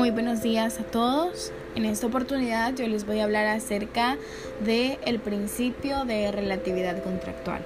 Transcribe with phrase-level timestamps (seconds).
[0.00, 1.52] Muy buenos días a todos.
[1.74, 4.16] En esta oportunidad yo les voy a hablar acerca
[4.64, 7.60] del el principio de relatividad contractual.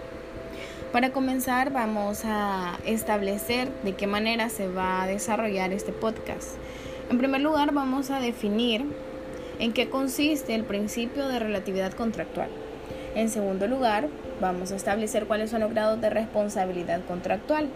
[0.93, 6.57] Para comenzar vamos a establecer de qué manera se va a desarrollar este podcast.
[7.09, 8.85] En primer lugar vamos a definir
[9.61, 12.49] en qué consiste el principio de relatividad contractual.
[13.15, 14.09] En segundo lugar,
[14.41, 17.69] vamos a establecer cuáles son los grados de responsabilidad contractual.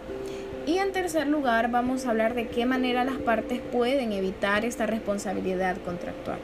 [0.68, 4.84] Y en tercer lugar, vamos a hablar de qué manera las partes pueden evitar esta
[4.84, 6.38] responsabilidad contractual.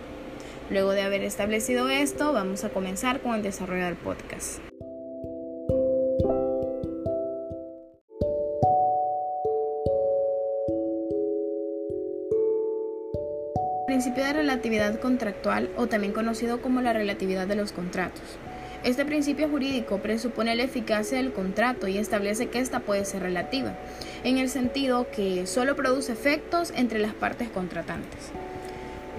[0.70, 4.60] Luego de haber establecido esto, vamos a comenzar con el desarrollo del podcast.
[13.86, 18.38] Principio de relatividad contractual o también conocido como la relatividad de los contratos.
[18.84, 23.72] Este principio jurídico presupone la eficacia del contrato y establece que ésta puede ser relativa,
[24.24, 28.30] en el sentido que solo produce efectos entre las partes contratantes.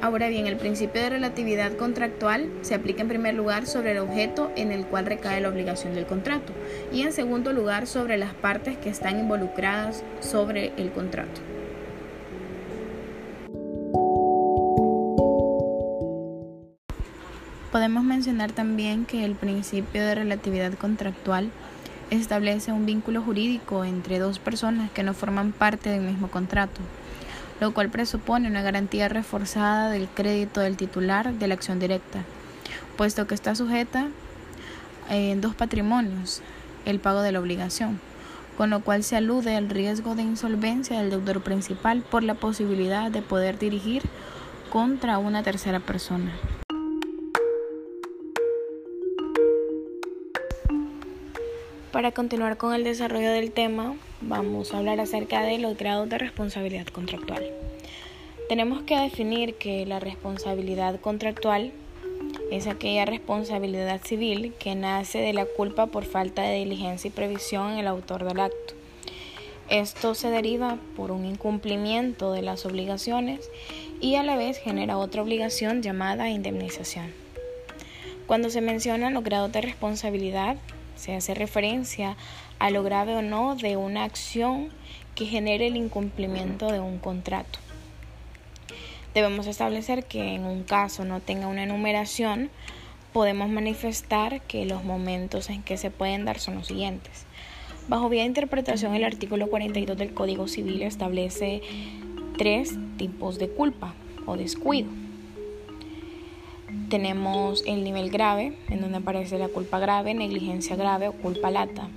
[0.03, 4.51] Ahora bien, el principio de relatividad contractual se aplica en primer lugar sobre el objeto
[4.55, 6.53] en el cual recae la obligación del contrato
[6.93, 11.41] y en segundo lugar sobre las partes que están involucradas sobre el contrato.
[17.75, 21.51] Podemos mencionar también que el principio de relatividad contractual
[22.09, 26.79] establece un vínculo jurídico entre dos personas que no forman parte del mismo contrato,
[27.59, 32.21] lo cual presupone una garantía reforzada del crédito del titular de la acción directa,
[32.95, 34.07] puesto que está sujeta
[35.09, 36.41] en dos patrimonios,
[36.85, 37.99] el pago de la obligación,
[38.55, 43.11] con lo cual se alude al riesgo de insolvencia del deudor principal por la posibilidad
[43.11, 44.01] de poder dirigir
[44.69, 46.31] contra una tercera persona.
[51.95, 56.17] Para continuar con el desarrollo del tema, vamos a hablar acerca de los grados de
[56.17, 57.49] responsabilidad contractual.
[58.49, 61.71] Tenemos que definir que la responsabilidad contractual
[62.51, 67.71] es aquella responsabilidad civil que nace de la culpa por falta de diligencia y previsión
[67.71, 68.73] en el autor del acto.
[69.69, 73.49] Esto se deriva por un incumplimiento de las obligaciones
[74.01, 77.13] y a la vez genera otra obligación llamada indemnización.
[78.27, 80.57] Cuando se mencionan los grados de responsabilidad,
[80.95, 82.15] se hace referencia
[82.59, 84.69] a lo grave o no de una acción
[85.15, 87.59] que genere el incumplimiento de un contrato.
[89.13, 92.49] Debemos establecer que en un caso no tenga una enumeración,
[93.13, 97.25] podemos manifestar que los momentos en que se pueden dar son los siguientes.
[97.87, 101.61] Bajo vía de interpretación, el artículo 42 del Código Civil establece
[102.37, 103.93] tres tipos de culpa
[104.25, 105.04] o descuido
[106.89, 111.87] tenemos el nivel grave, en donde aparece la culpa grave, negligencia grave o culpa lata.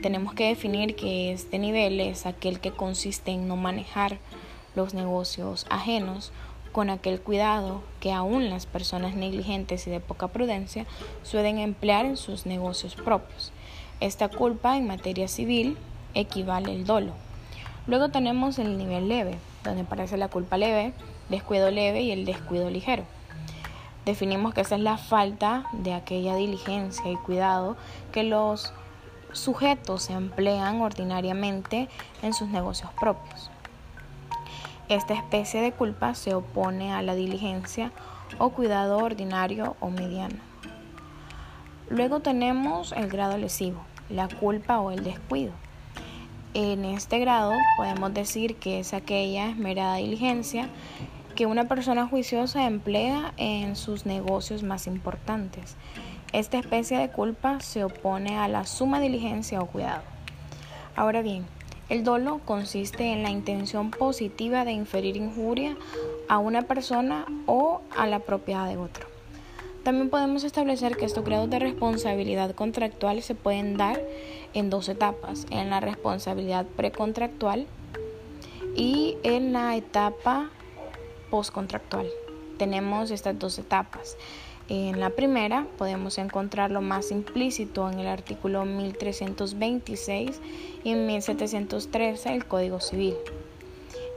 [0.00, 4.18] Tenemos que definir que este nivel es aquel que consiste en no manejar
[4.74, 6.32] los negocios ajenos
[6.72, 10.86] con aquel cuidado que aún las personas negligentes y de poca prudencia
[11.22, 13.52] suelen emplear en sus negocios propios.
[14.00, 15.76] Esta culpa en materia civil
[16.14, 17.12] equivale al dolo.
[17.86, 20.92] Luego tenemos el nivel leve, donde aparece la culpa leve,
[21.30, 23.04] descuido leve y el descuido ligero.
[24.06, 27.76] Definimos que esa es la falta de aquella diligencia y cuidado
[28.12, 28.72] que los
[29.32, 31.88] sujetos emplean ordinariamente
[32.22, 33.50] en sus negocios propios.
[34.88, 37.90] Esta especie de culpa se opone a la diligencia
[38.38, 40.38] o cuidado ordinario o mediano.
[41.90, 45.52] Luego tenemos el grado lesivo, la culpa o el descuido.
[46.54, 50.68] En este grado podemos decir que es aquella esmerada diligencia
[51.36, 55.76] que una persona juiciosa emplea en sus negocios más importantes.
[56.32, 60.02] Esta especie de culpa se opone a la suma diligencia o cuidado.
[60.96, 61.46] Ahora bien,
[61.88, 65.76] el dolo consiste en la intención positiva de inferir injuria
[66.28, 69.06] a una persona o a la propiedad de otro.
[69.84, 74.00] También podemos establecer que estos grados de responsabilidad contractual se pueden dar
[74.52, 77.66] en dos etapas, en la responsabilidad precontractual
[78.74, 80.50] y en la etapa
[81.30, 82.08] postcontractual.
[82.58, 84.16] Tenemos estas dos etapas.
[84.68, 90.40] En la primera podemos encontrar lo más implícito en el artículo 1326
[90.82, 93.14] y en 1713 del Código Civil.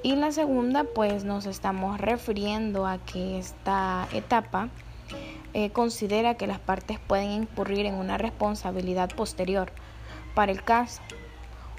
[0.02, 4.70] Y la segunda pues nos estamos refiriendo a que esta etapa
[5.54, 9.72] eh, considera que las partes pueden incurrir en una responsabilidad posterior.
[10.34, 11.02] Para el caso,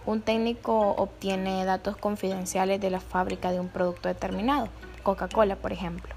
[0.06, 4.68] un técnico obtiene datos confidenciales de la fábrica de un producto determinado
[5.00, 6.14] Coca-Cola, por ejemplo.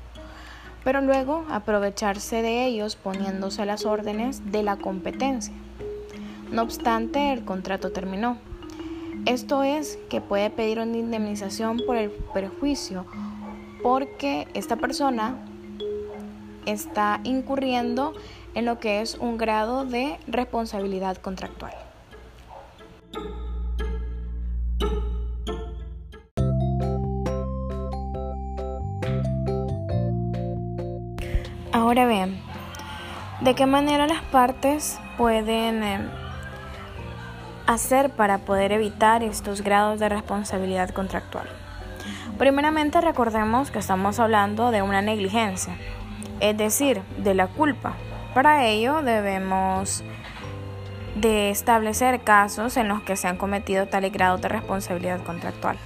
[0.83, 5.53] Pero luego aprovecharse de ellos poniéndose las órdenes de la competencia.
[6.51, 8.38] No obstante, el contrato terminó.
[9.25, 13.06] Esto es que puede pedir una indemnización por el perjuicio
[13.81, 15.38] porque esta persona
[16.65, 18.13] está incurriendo
[18.53, 21.74] en lo que es un grado de responsabilidad contractual.
[31.74, 32.40] Ahora bien,
[33.42, 36.08] ¿de qué manera las partes pueden eh,
[37.66, 41.50] hacer para poder evitar estos grados de responsabilidad contractual?
[42.38, 45.75] Primeramente recordemos que estamos hablando de una negligencia,
[46.42, 47.94] es decir, de la culpa.
[48.36, 50.04] Para ello debemos
[51.16, 55.80] de establecer casos en los que se han cometido tales grados de responsabilidad contractual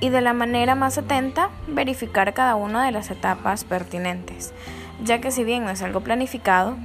[0.00, 4.52] y de la manera más atenta verificar cada una de las etapas pertinentes,
[5.02, 6.76] ya que si bien no es algo planificado,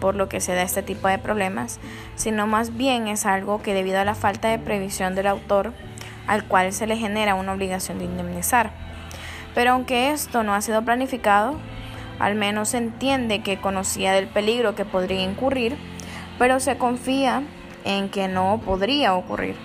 [0.00, 1.80] por lo que se da este tipo de problemas,
[2.14, 5.72] sino más bien es algo que debido a la falta de previsión del autor
[6.26, 8.70] al cual se le genera una obligación de indemnizar.
[9.54, 11.58] Pero aunque esto no ha sido planificado,
[12.18, 15.76] al menos se entiende que conocía del peligro que podría incurrir,
[16.38, 17.42] pero se confía
[17.84, 19.56] en que no podría ocurrir,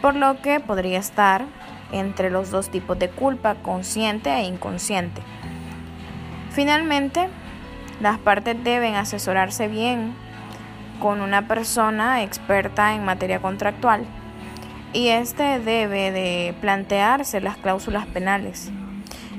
[0.00, 1.44] por lo que podría estar
[1.92, 5.22] entre los dos tipos de culpa, consciente e inconsciente.
[6.50, 7.28] Finalmente,
[8.00, 10.14] las partes deben asesorarse bien
[11.00, 14.04] con una persona experta en materia contractual
[14.92, 18.70] y este debe de plantearse las cláusulas penales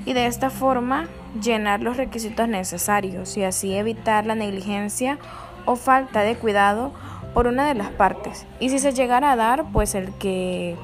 [0.06, 1.08] y de esta forma
[1.42, 5.18] llenar los requisitos necesarios y así evitar la negligencia
[5.66, 6.94] o falta de cuidado
[7.34, 8.46] por una de las partes.
[8.60, 10.76] Y si se llegara a dar, pues el que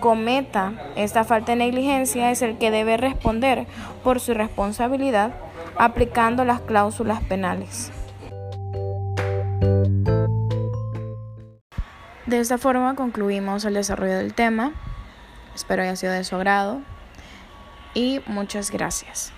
[0.00, 3.66] cometa esta falta de negligencia es el que debe responder
[4.02, 5.32] por su responsabilidad
[5.76, 7.92] aplicando las cláusulas penales.
[12.26, 14.72] De esta forma concluimos el desarrollo del tema.
[15.54, 16.80] Espero haya sido de su agrado
[17.94, 19.32] y muchas gracias.